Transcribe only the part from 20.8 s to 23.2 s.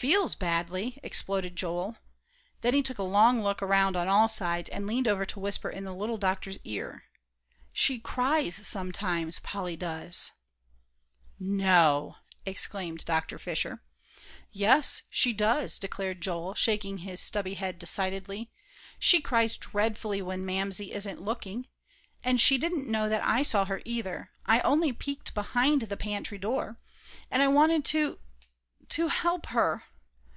isn't looking. And she didn't know